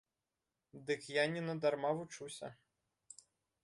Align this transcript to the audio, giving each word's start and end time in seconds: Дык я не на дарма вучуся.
Дык 0.87 1.01
я 1.21 1.27
не 1.35 1.41
на 1.51 1.55
дарма 1.67 1.91
вучуся. 2.01 2.47